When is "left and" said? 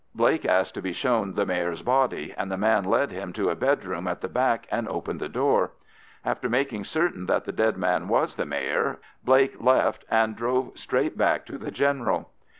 9.61-10.35